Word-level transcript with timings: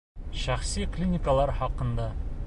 Шәхси 0.43 0.87
клиникалар 0.95 1.53
хаҡында 1.61 2.09